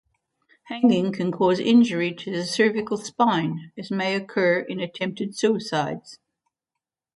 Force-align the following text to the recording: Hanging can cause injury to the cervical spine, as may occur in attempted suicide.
Hanging 0.63 1.11
can 1.13 1.31
cause 1.31 1.59
injury 1.59 2.11
to 2.11 2.31
the 2.31 2.43
cervical 2.43 2.97
spine, 2.97 3.71
as 3.77 3.91
may 3.91 4.15
occur 4.15 4.61
in 4.61 4.79
attempted 4.79 5.37
suicide. 5.37 6.01